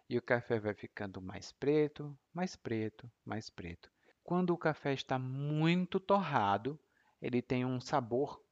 E 0.08 0.18
o 0.18 0.22
café 0.22 0.58
vai 0.58 0.74
ficando 0.74 1.20
mais 1.20 1.52
preto, 1.52 2.18
mais 2.32 2.56
preto, 2.56 3.10
mais 3.24 3.48
preto. 3.48 3.90
Quando 4.24 4.50
o 4.50 4.58
café 4.58 4.92
está 4.92 5.18
muito 5.18 6.00
torrado, 6.00 6.78
ele 7.20 7.40
tem 7.40 7.64
um 7.64 7.80
sabor 7.80 8.42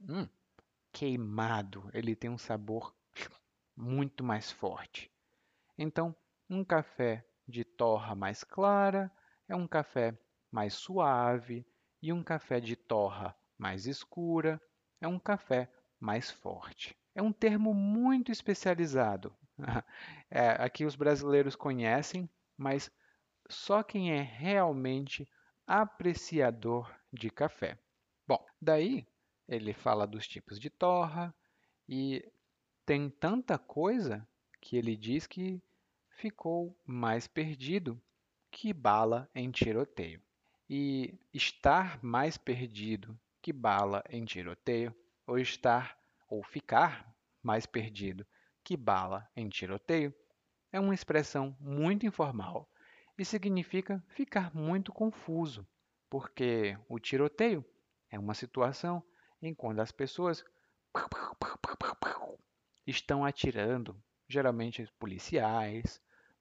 hum, 0.00 0.28
queimado, 0.92 1.90
ele 1.92 2.14
tem 2.14 2.30
um 2.30 2.38
sabor 2.38 2.94
muito 3.76 4.22
mais 4.22 4.50
forte. 4.50 5.10
Então, 5.76 6.14
um 6.50 6.64
café 6.64 7.24
de 7.46 7.64
torra 7.64 8.14
mais 8.16 8.42
clara 8.42 9.10
é 9.48 9.54
um 9.54 9.68
café 9.68 10.18
mais 10.50 10.74
suave 10.74 11.64
e 12.02 12.12
um 12.12 12.24
café 12.24 12.58
de 12.58 12.74
torra 12.74 13.36
mais 13.56 13.86
escura 13.86 14.60
é 15.00 15.06
um 15.06 15.18
café 15.18 15.70
mais 16.00 16.28
forte. 16.30 16.98
É 17.14 17.22
um 17.22 17.32
termo 17.32 17.72
muito 17.72 18.32
especializado. 18.32 19.34
É, 20.32 20.50
aqui 20.62 20.84
os 20.84 20.94
brasileiros 20.94 21.56
conhecem, 21.56 22.30
mas 22.56 22.88
só 23.48 23.82
quem 23.82 24.12
é 24.12 24.22
realmente 24.22 25.28
apreciador 25.66 26.88
de 27.12 27.30
café. 27.30 27.76
Bom, 28.28 28.46
daí 28.62 29.08
ele 29.48 29.72
fala 29.72 30.06
dos 30.06 30.28
tipos 30.28 30.60
de 30.60 30.70
torra 30.70 31.34
e 31.88 32.24
tem 32.86 33.10
tanta 33.10 33.58
coisa 33.58 34.24
que 34.60 34.76
ele 34.76 34.96
diz 34.96 35.26
que 35.26 35.60
ficou 36.20 36.78
mais 36.84 37.26
perdido 37.26 38.00
que 38.50 38.74
bala 38.74 39.26
em 39.34 39.50
tiroteio. 39.50 40.20
E 40.68 41.18
estar 41.32 41.98
mais 42.04 42.36
perdido 42.36 43.18
que 43.40 43.54
bala 43.54 44.04
em 44.10 44.24
tiroteio, 44.26 44.94
ou 45.26 45.38
estar 45.38 45.98
ou 46.28 46.44
ficar 46.44 47.10
mais 47.42 47.64
perdido 47.64 48.26
que 48.62 48.76
bala 48.76 49.26
em 49.34 49.48
tiroteio, 49.48 50.14
é 50.70 50.78
uma 50.78 50.94
expressão 50.94 51.56
muito 51.58 52.04
informal 52.04 52.70
e 53.18 53.24
significa 53.24 54.04
ficar 54.08 54.54
muito 54.54 54.92
confuso, 54.92 55.66
porque 56.10 56.78
o 56.86 56.98
tiroteio 56.98 57.64
é 58.10 58.18
uma 58.18 58.34
situação 58.34 59.02
em 59.40 59.54
quando 59.54 59.80
as 59.80 59.90
pessoas 59.90 60.44
estão 62.86 63.24
atirando, 63.24 64.00
geralmente 64.28 64.86
policiais, 64.98 66.00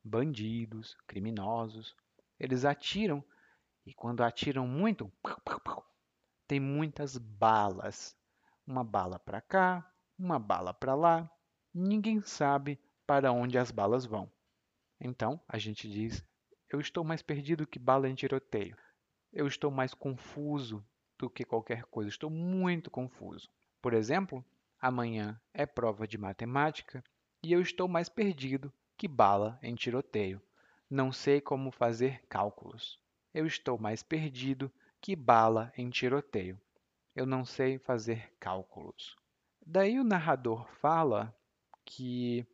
bandidos, 0.09 0.97
criminosos. 1.07 1.95
Eles 2.39 2.65
atiram 2.65 3.23
e 3.85 3.93
quando 3.93 4.21
atiram 4.21 4.67
muito, 4.67 5.11
tem 6.47 6.59
muitas 6.59 7.17
balas. 7.17 8.17
Uma 8.65 8.83
bala 8.83 9.17
para 9.17 9.41
cá, 9.41 9.91
uma 10.17 10.37
bala 10.37 10.73
para 10.73 10.95
lá. 10.95 11.31
Ninguém 11.73 12.21
sabe 12.21 12.79
para 13.05 13.31
onde 13.31 13.57
as 13.57 13.71
balas 13.71 14.05
vão. 14.05 14.31
Então, 14.99 15.39
a 15.47 15.57
gente 15.57 15.89
diz: 15.89 16.23
eu 16.71 16.79
estou 16.79 17.03
mais 17.03 17.23
perdido 17.23 17.65
que 17.65 17.79
bala 17.79 18.07
em 18.07 18.13
tiroteio. 18.13 18.77
Eu 19.33 19.47
estou 19.47 19.71
mais 19.71 19.93
confuso 19.93 20.85
do 21.17 21.29
que 21.29 21.43
qualquer 21.43 21.83
coisa. 21.85 22.09
Estou 22.09 22.29
muito 22.29 22.91
confuso. 22.91 23.49
Por 23.81 23.93
exemplo, 23.93 24.45
amanhã 24.79 25.39
é 25.51 25.65
prova 25.65 26.07
de 26.07 26.17
matemática 26.17 27.03
e 27.41 27.51
eu 27.51 27.61
estou 27.61 27.87
mais 27.87 28.07
perdido 28.07 28.71
que 28.99 29.07
bala 29.07 29.57
em 29.63 29.75
tiroteio. 29.75 30.41
Não 30.89 31.09
sei 31.09 31.39
como 31.39 31.71
fazer 31.71 32.21
cálculos. 32.27 32.99
Eu 33.33 33.45
estou 33.47 33.79
mais 33.79 34.03
perdido 34.03 34.69
que 34.99 35.15
bala 35.15 35.71
em 35.77 35.89
tiroteio. 35.89 36.59
Eu 37.15 37.25
não 37.25 37.45
sei 37.45 37.79
fazer 37.79 38.29
cálculos. 38.41 39.15
Daí 39.65 39.97
o 40.01 40.03
narrador 40.03 40.67
fala 40.81 41.33
que 41.85 42.45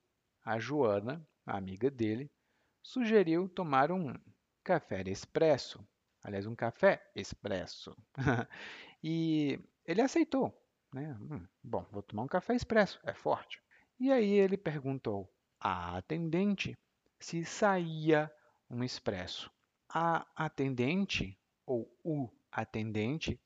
a 0.43 0.59
Joana, 0.59 1.27
a 1.47 1.57
amiga 1.57 1.89
dele, 1.89 2.31
sugeriu 2.83 3.49
tomar 3.49 3.91
um 3.91 4.13
café 4.63 5.01
expresso. 5.07 5.83
Aliás, 6.23 6.45
um 6.45 6.55
café 6.55 7.09
expresso. 7.15 7.97
e 9.03 9.59
ele 9.83 10.01
aceitou. 10.01 10.55
Né? 10.93 11.17
Hum, 11.19 11.43
bom, 11.63 11.87
vou 11.91 12.03
tomar 12.03 12.21
um 12.21 12.27
café 12.27 12.53
expresso, 12.53 12.99
é 13.03 13.15
forte. 13.15 13.59
E 13.99 14.11
aí 14.11 14.31
ele 14.31 14.57
perguntou 14.57 15.34
à 15.59 15.97
atendente 15.97 16.77
se 17.19 17.43
saía 17.43 18.31
um 18.69 18.83
expresso. 18.83 19.51
A 19.89 20.25
atendente, 20.35 21.39
ou 21.65 21.89
o 22.03 22.29
atendente, 22.51 23.39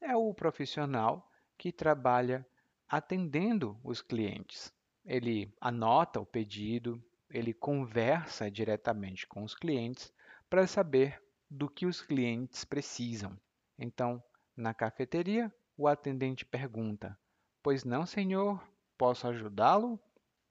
é 0.00 0.14
o 0.16 0.32
profissional 0.34 1.30
que 1.56 1.72
trabalha 1.72 2.46
atendendo 2.88 3.78
os 3.82 4.02
clientes. 4.02 4.72
Ele 5.04 5.54
anota 5.60 6.20
o 6.20 6.26
pedido, 6.26 7.02
ele 7.30 7.52
conversa 7.52 8.50
diretamente 8.50 9.26
com 9.26 9.42
os 9.42 9.54
clientes 9.54 10.12
para 10.48 10.66
saber 10.66 11.22
do 11.50 11.68
que 11.68 11.86
os 11.86 12.02
clientes 12.02 12.64
precisam. 12.64 13.38
Então, 13.78 14.22
na 14.56 14.74
cafeteria, 14.74 15.52
o 15.76 15.86
atendente 15.86 16.44
pergunta: 16.44 17.18
Pois 17.62 17.84
não, 17.84 18.06
senhor, 18.06 18.62
posso 18.96 19.28
ajudá-lo? 19.28 20.00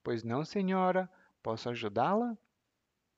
Pois 0.05 0.23
não, 0.23 0.45
senhora, 0.45 1.11
posso 1.41 1.67
ajudá-la? 1.67 2.37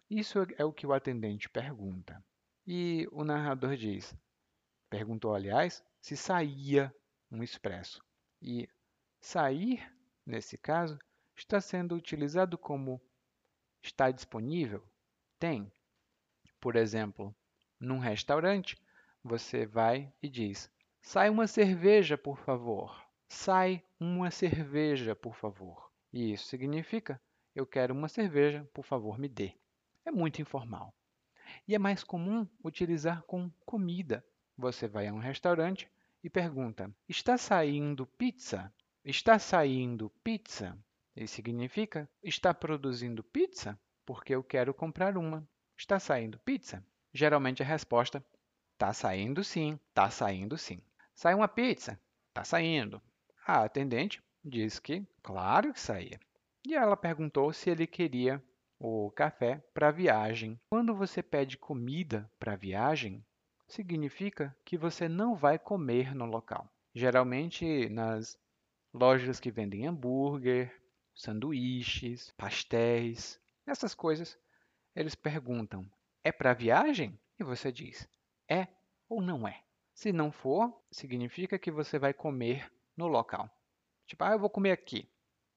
Isso 0.09 0.39
é 0.57 0.63
o 0.63 0.71
que 0.71 0.87
o 0.87 0.93
atendente 0.93 1.49
pergunta. 1.49 2.23
E 2.65 3.05
o 3.11 3.25
narrador 3.25 3.75
diz: 3.75 4.15
Perguntou, 4.89 5.35
aliás, 5.35 5.83
se 5.99 6.15
saía 6.15 6.95
um 7.29 7.43
expresso. 7.43 8.01
E 8.41 8.69
Sair, 9.19 9.85
nesse 10.25 10.57
caso, 10.57 10.97
está 11.35 11.59
sendo 11.59 11.93
utilizado 11.93 12.57
como 12.57 13.01
está 13.83 14.09
disponível, 14.09 14.81
tem. 15.37 15.69
Por 16.57 16.77
exemplo, 16.77 17.35
num 17.77 17.99
restaurante, 17.99 18.81
você 19.21 19.65
vai 19.65 20.09
e 20.23 20.29
diz: 20.29 20.71
sai 21.01 21.29
uma 21.29 21.47
cerveja, 21.47 22.17
por 22.17 22.37
favor. 22.37 23.05
Sai 23.27 23.83
uma 23.99 24.31
cerveja, 24.31 25.13
por 25.13 25.35
favor. 25.35 25.86
E 26.11 26.33
isso 26.33 26.45
significa: 26.45 27.21
eu 27.55 27.65
quero 27.65 27.93
uma 27.93 28.07
cerveja, 28.07 28.69
por 28.73 28.85
favor, 28.85 29.17
me 29.17 29.27
dê. 29.27 29.53
É 30.05 30.11
muito 30.11 30.41
informal. 30.41 30.93
E 31.67 31.73
é 31.73 31.79
mais 31.79 32.03
comum 32.03 32.47
utilizar 32.63 33.23
com 33.23 33.49
comida. 33.65 34.23
Você 34.57 34.87
vai 34.87 35.07
a 35.07 35.13
um 35.13 35.19
restaurante 35.19 35.89
e 36.23 36.29
pergunta: 36.29 36.93
Está 37.09 37.37
saindo 37.37 38.05
pizza? 38.05 38.71
Está 39.03 39.39
saindo 39.39 40.09
pizza? 40.23 40.77
Isso 41.15 41.35
significa: 41.35 42.09
Está 42.21 42.53
produzindo 42.53 43.23
pizza? 43.23 43.79
Porque 44.05 44.35
eu 44.35 44.43
quero 44.43 44.73
comprar 44.73 45.17
uma. 45.17 45.47
Está 45.75 45.99
saindo 45.99 46.39
pizza? 46.39 46.85
Geralmente 47.13 47.63
a 47.63 47.65
resposta: 47.65 48.23
Está 48.73 48.93
saindo 48.93 49.43
sim, 49.43 49.79
está 49.89 50.09
saindo 50.09 50.57
sim. 50.57 50.79
Sai 51.15 51.33
uma 51.33 51.47
pizza? 51.47 51.99
Está 52.29 52.43
saindo. 52.43 53.01
A 53.47 53.63
atendente 53.63 54.21
disse 54.47 54.81
que, 54.81 55.05
claro 55.21 55.73
que 55.73 55.79
saía. 55.79 56.19
E 56.65 56.75
ela 56.75 56.97
perguntou 56.97 57.51
se 57.53 57.69
ele 57.69 57.87
queria 57.87 58.43
o 58.79 59.11
café 59.11 59.63
para 59.73 59.91
viagem. 59.91 60.59
Quando 60.69 60.95
você 60.95 61.23
pede 61.23 61.57
comida 61.57 62.29
para 62.39 62.55
viagem, 62.55 63.25
significa 63.67 64.55
que 64.65 64.77
você 64.77 65.07
não 65.07 65.35
vai 65.35 65.57
comer 65.57 66.13
no 66.15 66.25
local. 66.25 66.69
Geralmente 66.93 67.89
nas 67.89 68.37
lojas 68.93 69.39
que 69.39 69.51
vendem 69.51 69.87
hambúrguer, 69.87 70.73
sanduíches, 71.15 72.33
pastéis, 72.37 73.39
essas 73.65 73.93
coisas, 73.93 74.37
eles 74.95 75.15
perguntam: 75.15 75.89
é 76.23 76.31
para 76.31 76.53
viagem? 76.53 77.19
E 77.39 77.43
você 77.43 77.71
diz: 77.71 78.07
é 78.49 78.67
ou 79.09 79.21
não 79.21 79.47
é. 79.47 79.63
Se 79.93 80.11
não 80.11 80.31
for, 80.31 80.83
significa 80.91 81.57
que 81.57 81.71
você 81.71 81.97
vai 81.97 82.13
comer 82.13 82.71
no 82.95 83.07
local. 83.07 83.49
Tipo, 84.07 84.23
ah, 84.23 84.31
eu 84.31 84.39
vou 84.39 84.49
comer 84.49 84.71
aqui. 84.71 85.07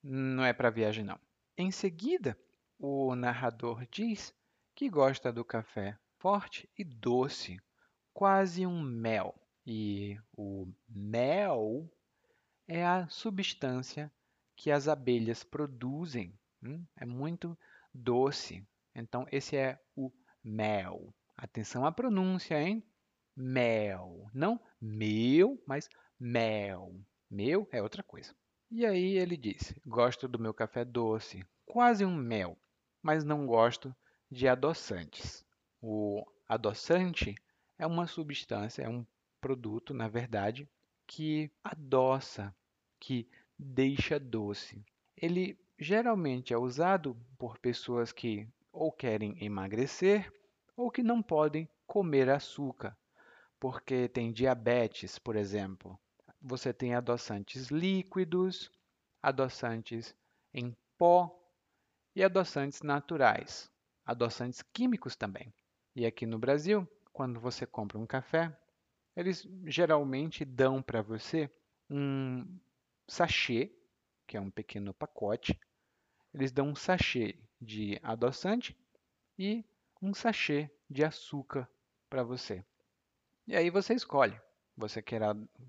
Não 0.03 0.45
é 0.45 0.53
para 0.53 0.71
viagem, 0.71 1.05
não. 1.05 1.19
Em 1.57 1.71
seguida, 1.71 2.39
o 2.79 3.15
narrador 3.15 3.87
diz 3.91 4.35
que 4.75 4.89
gosta 4.89 5.33
do 5.33 5.45
café 5.45 5.99
forte 6.19 6.69
e 6.77 6.85
doce, 6.85 7.61
quase 8.13 8.67
um 8.67 8.81
mel. 8.83 9.35
E 9.67 10.19
o 10.37 10.67
mel 10.89 11.91
é 12.67 12.85
a 12.85 13.09
substância 13.09 14.13
que 14.57 14.71
as 14.71 14.89
abelhas 14.89 15.45
produzem. 15.45 16.39
Hum? 16.63 16.85
É 16.97 17.07
muito 17.07 17.57
doce. 17.93 18.67
Então, 18.95 19.27
esse 19.31 19.57
é 19.57 19.79
o 19.97 20.11
mel. 20.43 21.15
Atenção 21.37 21.87
à 21.87 21.93
pronúncia, 21.93 22.61
hein? 22.61 22.83
Mel. 23.37 24.29
Não 24.35 24.61
meu, 24.81 25.63
mas 25.67 25.89
mel. 26.19 26.95
Meu 27.31 27.69
é 27.71 27.83
outra 27.83 28.03
coisa. 28.03 28.35
E 28.71 28.87
aí 28.87 29.19
ele 29.19 29.37
disse: 29.37 29.81
Gosto 29.87 30.29
do 30.29 30.39
meu 30.39 30.55
café 30.55 30.85
doce, 30.85 31.45
quase 31.67 32.05
um 32.05 32.15
mel 32.15 32.57
mas 33.03 33.25
não 33.25 33.47
gosto 33.47 33.95
de 34.31 34.47
adoçantes. 34.47 35.45
O 35.81 36.25
adoçante 36.49 37.35
é 37.79 37.87
uma 37.87 38.07
substância, 38.07 38.83
é 38.83 38.89
um 38.89 39.07
produto, 39.41 39.95
na 39.95 40.09
verdade, 40.09 40.69
que 41.07 41.51
adoça, 41.65 42.55
que 42.99 43.29
deixa 43.59 44.19
doce. 44.19 44.85
Ele 45.17 45.59
geralmente 45.79 46.53
é 46.53 46.59
usado 46.59 47.17
por 47.39 47.59
pessoas 47.59 48.13
que 48.13 48.47
ou 48.73 48.93
querem 48.93 49.43
emagrecer 49.43 50.31
ou 50.77 50.91
que 50.91 51.03
não 51.03 51.23
podem 51.23 51.69
comer 51.87 52.29
açúcar, 52.29 52.97
porque 53.59 54.09
tem 54.09 54.33
diabetes, 54.33 55.19
por 55.19 55.35
exemplo. 55.37 55.99
Você 56.43 56.73
tem 56.73 56.95
adoçantes 56.95 57.69
líquidos, 57.69 58.71
adoçantes 59.23 60.15
em 60.55 60.75
pó 60.97 61.39
e 62.15 62.25
adoçantes 62.25 62.83
naturais, 62.83 63.71
adoçantes 64.05 64.63
químicos 64.63 65.17
também. 65.17 65.53
E 65.95 66.07
aqui 66.07 66.27
no 66.27 66.39
Brasil, 66.39 66.89
quando 67.13 67.39
você 67.39 67.67
compra 67.67 67.99
um 67.99 68.07
café, 68.07 68.57
eles 69.15 69.47
geralmente 69.67 70.45
dão 70.45 70.83
para 70.83 71.03
você 71.03 71.51
um 71.91 72.59
sachê, 73.07 73.71
que 74.27 74.37
é 74.37 74.41
um 74.41 74.51
pequeno 74.51 74.95
pacote. 74.95 75.59
Eles 76.33 76.53
dão 76.53 76.69
um 76.69 76.75
sachê 76.75 77.39
de 77.61 77.99
adoçante 78.03 78.77
e 79.39 79.65
um 80.01 80.15
sachê 80.15 80.71
de 80.89 81.05
açúcar 81.05 81.69
para 82.09 82.23
você. 82.23 82.65
E 83.47 83.57
aí 83.57 83.69
você 83.69 83.95
escolhe. 83.95 84.41
Você 84.81 85.03
quer, 85.03 85.21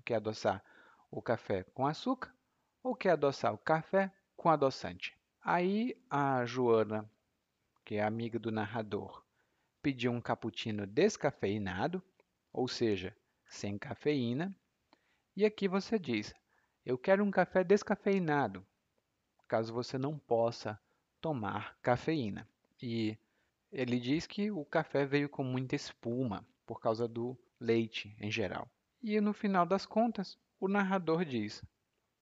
quer 0.06 0.14
adoçar 0.14 0.64
o 1.10 1.20
café 1.20 1.64
com 1.74 1.86
açúcar 1.86 2.34
ou 2.82 2.96
quer 2.96 3.10
adoçar 3.10 3.52
o 3.52 3.58
café 3.58 4.10
com 4.34 4.48
adoçante? 4.48 5.14
Aí 5.42 5.94
a 6.08 6.46
Joana, 6.46 7.06
que 7.84 7.96
é 7.96 8.02
amiga 8.02 8.38
do 8.38 8.50
narrador, 8.50 9.22
pediu 9.82 10.10
um 10.12 10.20
cappuccino 10.20 10.86
descafeinado, 10.86 12.02
ou 12.50 12.66
seja, 12.66 13.14
sem 13.46 13.76
cafeína. 13.76 14.56
E 15.36 15.44
aqui 15.44 15.68
você 15.68 15.98
diz: 15.98 16.32
Eu 16.82 16.96
quero 16.96 17.22
um 17.22 17.30
café 17.30 17.62
descafeinado, 17.62 18.64
caso 19.46 19.74
você 19.74 19.98
não 19.98 20.18
possa 20.18 20.80
tomar 21.20 21.76
cafeína. 21.82 22.48
E 22.80 23.18
ele 23.70 24.00
diz 24.00 24.26
que 24.26 24.50
o 24.50 24.64
café 24.64 25.04
veio 25.04 25.28
com 25.28 25.44
muita 25.44 25.76
espuma 25.76 26.46
por 26.64 26.80
causa 26.80 27.06
do 27.06 27.36
leite 27.60 28.16
em 28.18 28.30
geral. 28.30 28.66
E 29.02 29.20
no 29.20 29.32
final 29.32 29.66
das 29.66 29.84
contas, 29.84 30.38
o 30.60 30.68
narrador 30.68 31.24
diz: 31.24 31.60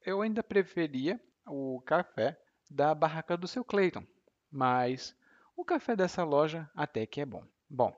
Eu 0.03 0.23
ainda 0.23 0.43
preferia 0.43 1.21
o 1.47 1.81
café 1.83 2.41
da 2.71 2.95
barraca 2.95 3.37
do 3.37 3.47
seu 3.47 3.63
Clayton, 3.63 4.07
mas 4.51 5.15
o 5.55 5.63
café 5.63 5.95
dessa 5.95 6.25
loja 6.25 6.71
até 6.75 7.05
que 7.05 7.21
é 7.21 7.27
bom. 7.27 7.45
Bom, 7.69 7.95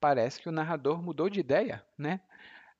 parece 0.00 0.40
que 0.40 0.48
o 0.48 0.52
narrador 0.52 1.00
mudou 1.00 1.30
de 1.30 1.38
ideia, 1.38 1.86
né? 1.96 2.20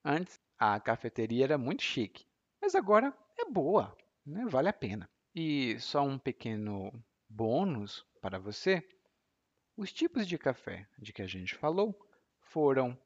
Antes 0.04 0.40
a 0.58 0.80
cafeteria 0.80 1.44
era 1.44 1.56
muito 1.56 1.82
chique, 1.82 2.26
mas 2.60 2.74
agora 2.74 3.16
é 3.38 3.44
boa, 3.44 3.96
né? 4.24 4.44
vale 4.46 4.68
a 4.68 4.72
pena. 4.72 5.08
E 5.32 5.78
só 5.78 6.02
um 6.02 6.18
pequeno 6.18 6.92
bônus 7.28 8.04
para 8.20 8.40
você: 8.40 8.82
os 9.76 9.92
tipos 9.92 10.26
de 10.26 10.36
café 10.36 10.88
de 10.98 11.12
que 11.12 11.22
a 11.22 11.26
gente 11.28 11.54
falou 11.54 11.96
foram 12.40 12.98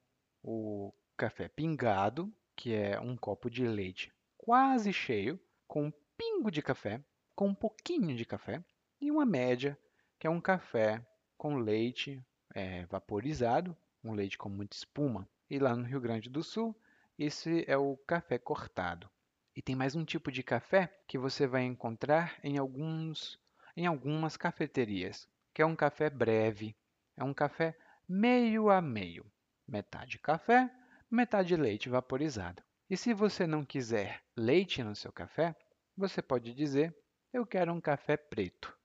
o 0.42 0.90
café 1.20 1.48
pingado, 1.48 2.32
que 2.56 2.72
é 2.72 2.98
um 2.98 3.14
copo 3.14 3.50
de 3.50 3.68
leite 3.68 4.10
quase 4.38 4.90
cheio, 4.90 5.38
com 5.68 5.84
um 5.84 5.92
pingo 6.16 6.50
de 6.50 6.62
café, 6.62 6.98
com 7.36 7.48
um 7.48 7.54
pouquinho 7.54 8.16
de 8.16 8.24
café, 8.24 8.64
e 8.98 9.10
uma 9.10 9.26
média, 9.26 9.78
que 10.18 10.26
é 10.26 10.30
um 10.30 10.40
café 10.40 11.04
com 11.36 11.56
leite 11.56 12.24
é, 12.54 12.86
vaporizado, 12.86 13.76
um 14.02 14.14
leite 14.14 14.38
com 14.38 14.48
muita 14.48 14.74
espuma. 14.74 15.28
E 15.50 15.58
lá 15.58 15.76
no 15.76 15.84
Rio 15.84 16.00
Grande 16.00 16.30
do 16.30 16.42
Sul, 16.42 16.74
esse 17.18 17.66
é 17.68 17.76
o 17.76 17.98
café 18.06 18.38
cortado. 18.38 19.06
E 19.54 19.60
tem 19.60 19.76
mais 19.76 19.94
um 19.94 20.06
tipo 20.06 20.32
de 20.32 20.42
café 20.42 20.90
que 21.06 21.18
você 21.18 21.46
vai 21.46 21.64
encontrar 21.64 22.40
em, 22.42 22.56
alguns, 22.56 23.38
em 23.76 23.84
algumas 23.84 24.38
cafeterias, 24.38 25.28
que 25.52 25.60
é 25.60 25.66
um 25.66 25.76
café 25.76 26.08
breve. 26.08 26.74
É 27.14 27.22
um 27.22 27.34
café 27.34 27.76
meio 28.08 28.70
a 28.70 28.80
meio. 28.80 29.30
Metade 29.68 30.18
café, 30.18 30.68
metade 31.10 31.56
leite 31.56 31.88
vaporizado. 31.88 32.62
E 32.88 32.96
se 32.96 33.12
você 33.12 33.46
não 33.46 33.64
quiser 33.64 34.22
leite 34.36 34.82
no 34.82 34.94
seu 34.94 35.12
café, 35.12 35.56
você 35.96 36.22
pode 36.22 36.54
dizer 36.54 36.96
eu 37.32 37.46
quero 37.46 37.72
um 37.72 37.80
café 37.80 38.16
preto. 38.16 38.76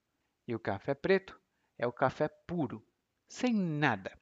E 0.47 0.53
o 0.53 0.59
café 0.59 0.93
preto 0.93 1.39
é 1.77 1.87
o 1.87 1.93
café 1.93 2.27
puro, 2.27 2.85
sem 3.27 3.53
nada, 3.53 4.17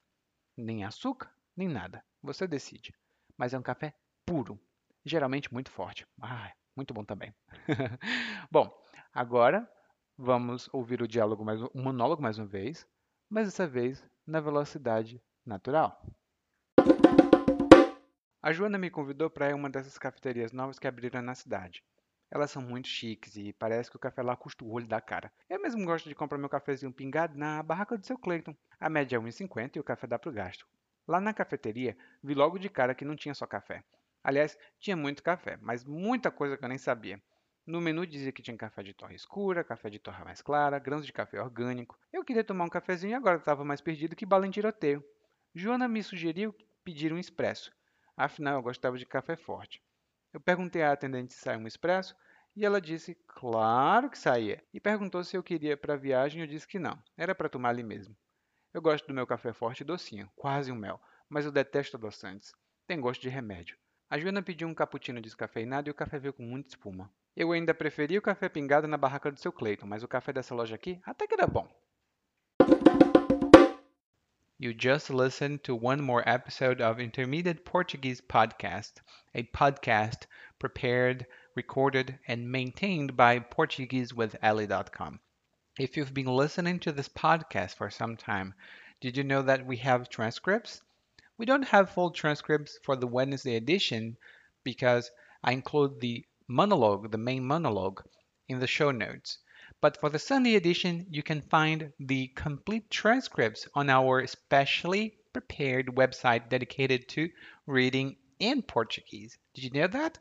nem 0.56 0.86
açúcar, 0.86 1.34
nem 1.56 1.68
nada. 1.68 2.04
Você 2.22 2.48
decide. 2.48 2.94
Mas 3.38 3.54
é 3.54 3.60
um 3.60 3.63
café 3.63 3.94
puro, 4.26 4.60
geralmente 5.04 5.52
muito 5.54 5.70
forte. 5.70 6.08
Ah, 6.22 6.54
muito 6.76 6.94
bom 6.94 7.04
também. 7.04 7.34
bom, 8.50 8.72
agora 9.13 9.70
vamos 10.18 10.70
ouvir 10.72 11.02
o 11.02 11.08
diálogo 11.08 11.44
mais, 11.44 11.62
o 11.62 11.72
monólogo 11.76 12.22
mais 12.22 12.38
uma 12.38 12.48
vez, 12.48 12.88
mas 13.30 13.48
dessa 13.48 13.68
vez 13.68 14.04
na 14.26 14.39
velocidade 14.39 15.22
natural. 15.46 16.02
A 18.46 18.52
Joana 18.52 18.78
me 18.78 18.90
convidou 18.90 19.30
para 19.30 19.48
ir 19.48 19.54
a 19.54 19.56
uma 19.56 19.70
dessas 19.70 19.98
cafeterias 19.98 20.52
novas 20.52 20.78
que 20.78 20.86
abriram 20.86 21.22
na 21.22 21.34
cidade. 21.34 21.82
Elas 22.30 22.52
são 22.52 22.62
muito 22.62 22.90
chiques 22.90 23.38
e 23.38 23.54
parece 23.54 23.90
que 23.90 23.96
o 23.96 24.00
café 24.00 24.22
lá 24.22 24.36
custa 24.36 24.66
o 24.66 24.70
olho 24.70 24.86
da 24.86 25.00
cara. 25.00 25.32
Eu 25.50 25.62
mesmo 25.62 25.86
gosto 25.86 26.10
de 26.10 26.14
comprar 26.14 26.38
meu 26.38 26.50
cafezinho 26.50 26.92
pingado 26.92 27.38
na 27.38 27.64
barraca 27.64 27.98
do 27.98 28.06
seu 28.06 28.18
Cleiton. 28.18 28.54
A 28.78 28.90
média 28.90 29.16
é 29.16 29.20
1,50 29.20 29.78
e 29.78 29.80
o 29.80 29.84
café 29.84 30.08
dá 30.08 30.20
pro 30.20 30.30
gasto. 30.30 30.68
Lá 31.08 31.22
na 31.22 31.34
cafeteria, 31.34 31.96
vi 32.22 32.34
logo 32.34 32.60
de 32.60 32.68
cara 32.68 32.94
que 32.94 33.06
não 33.06 33.16
tinha 33.16 33.34
só 33.34 33.48
café. 33.48 33.82
Aliás, 34.22 34.58
tinha 34.78 34.98
muito 34.98 35.24
café, 35.24 35.58
mas 35.62 35.86
muita 35.86 36.30
coisa 36.30 36.58
que 36.58 36.66
eu 36.66 36.70
nem 36.70 36.78
sabia. 36.78 37.24
No 37.66 37.80
menu 37.80 38.06
dizia 38.06 38.34
que 38.34 38.42
tinha 38.42 38.58
café 38.58 38.84
de 38.84 38.94
torra 38.94 39.14
escura, 39.14 39.64
café 39.64 39.90
de 39.90 40.00
torra 40.00 40.26
mais 40.26 40.42
clara, 40.42 40.80
grãos 40.80 41.06
de 41.06 41.14
café 41.14 41.42
orgânico. 41.42 41.98
Eu 42.12 42.26
queria 42.26 42.44
tomar 42.44 42.66
um 42.66 42.70
cafezinho 42.70 43.12
e 43.12 43.16
agora 43.16 43.38
estava 43.38 43.64
mais 43.64 43.80
perdido 43.80 44.18
que 44.18 44.26
bala 44.26 44.46
em 44.46 44.52
tiroteio. 44.52 45.02
Joana 45.56 45.88
me 45.88 46.04
sugeriu 46.04 46.54
pedir 46.84 47.14
um 47.14 47.18
expresso. 47.18 47.72
Afinal, 48.15 48.56
eu 48.56 48.62
gostava 48.62 48.97
de 48.97 49.06
café 49.06 49.36
forte. 49.36 49.82
Eu 50.32 50.39
perguntei 50.39 50.82
à 50.82 50.91
atendente 50.91 51.34
se 51.34 51.39
saía 51.39 51.60
um 51.60 51.67
expresso 51.67 52.15
e 52.56 52.65
ela 52.65 52.80
disse 52.80 53.15
claro 53.28 54.10
que 54.10 54.17
saía. 54.17 54.63
E 54.73 54.80
perguntou 54.80 55.23
se 55.23 55.36
eu 55.36 55.43
queria 55.43 55.76
para 55.76 55.93
a 55.93 55.97
viagem 55.97 56.41
e 56.41 56.43
eu 56.43 56.47
disse 56.47 56.67
que 56.67 56.80
não, 56.80 57.02
era 57.17 57.34
para 57.34 57.49
tomar 57.49 57.69
ali 57.69 57.84
mesmo. 57.84 58.15
Eu 58.73 58.82
gosto 58.82 59.08
do 59.08 59.13
meu 59.13 59.28
café 59.28 59.54
forte 59.54 59.84
docinho, 59.84 60.30
quase 60.36 60.71
um 60.71 60.76
mel, 60.76 60.99
mas 61.30 61.45
eu 61.45 61.52
detesto 61.52 61.97
adoçantes. 61.97 62.52
Tem 62.88 62.99
gosto 62.99 63.21
de 63.21 63.30
remédio. 63.30 63.78
A 64.10 64.19
Joana 64.19 64.43
pediu 64.43 64.67
um 64.67 64.76
cappuccino 64.76 65.21
descafeinado 65.21 65.89
e 65.89 65.91
o 65.91 65.95
café 65.95 66.19
veio 66.19 66.34
com 66.34 66.43
muita 66.43 66.69
espuma. 66.69 67.12
Eu 67.36 67.52
ainda 67.52 67.73
preferia 67.73 68.19
o 68.19 68.21
café 68.21 68.47
pingado 68.47 68.88
na 68.88 68.97
barraca 68.97 69.32
do 69.32 69.39
seu 69.39 69.52
Cleiton, 69.52 69.88
mas 69.88 70.04
o 70.04 70.08
café 70.08 70.32
dessa 70.32 70.54
loja 70.54 70.76
aqui 70.76 71.02
até 71.04 71.26
que 71.26 71.34
era 71.34 71.47
bom. 71.47 71.67
You 74.63 74.73
just 74.73 75.10
listened 75.10 75.65
to 75.65 75.76
one 75.76 76.02
more 76.02 76.23
episode 76.26 76.80
of 76.80 76.97
Intermediate 76.97 77.65
Portuguese 77.65 78.21
Podcast, 78.21 78.93
a 79.36 79.43
podcast 79.43 80.26
prepared, 80.58 81.26
recorded, 81.54 82.17
and 82.30 82.49
maintained 82.49 83.17
by 83.17 83.39
PortugueseWithEllie.com. 83.39 85.19
If 85.78 85.97
you've 85.97 86.13
been 86.13 86.28
listening 86.28 86.80
to 86.80 86.93
this 86.93 87.10
podcast 87.10 87.76
for 87.76 87.89
some 87.89 88.15
time, 88.15 88.54
did 89.02 89.17
you 89.17 89.26
know 89.26 89.41
that 89.41 89.65
we 89.65 89.76
have 89.84 90.08
transcripts? 90.08 90.82
We 91.38 91.45
don't 91.45 91.67
have 91.67 91.89
full 91.89 92.12
transcripts 92.12 92.80
for 92.84 92.95
the 92.95 93.06
Wednesday 93.06 93.58
edition 93.58 94.15
because 94.63 95.12
I 95.43 95.52
include 95.52 95.99
the 95.99 96.26
monologue, 96.47 97.12
the 97.12 97.17
main 97.17 97.43
monologue, 97.43 98.02
in 98.47 98.60
the 98.60 98.67
show 98.67 98.91
notes. 98.91 99.39
But 99.84 99.98
for 99.98 100.10
the 100.10 100.17
Sunday 100.17 100.56
edition, 100.56 101.08
you 101.10 101.24
can 101.24 101.41
find 101.41 101.91
the 102.00 102.28
complete 102.28 102.89
transcripts 102.89 103.67
on 103.74 103.89
our 103.89 104.26
specially 104.28 105.17
prepared 105.34 105.88
website 105.88 106.48
dedicated 106.48 107.10
to 107.10 107.30
reading 107.67 108.15
in 108.39 108.62
Portuguese. 108.62 109.38
Did 109.54 109.65
you 109.65 109.72
know 109.72 109.88
that? 109.88 110.19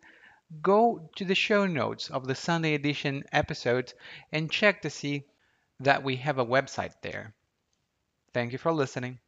Go 0.62 1.08
to 1.14 1.24
the 1.24 1.36
show 1.36 1.64
notes 1.66 2.10
of 2.10 2.26
the 2.26 2.34
Sunday 2.34 2.74
edition 2.74 3.22
episodes 3.30 3.94
and 4.32 4.50
check 4.50 4.82
to 4.82 4.90
see 4.90 5.26
that 5.78 6.02
we 6.02 6.16
have 6.16 6.40
a 6.40 6.44
website 6.44 6.94
there. 7.00 7.32
Thank 8.34 8.50
you 8.50 8.58
for 8.58 8.72
listening. 8.72 9.20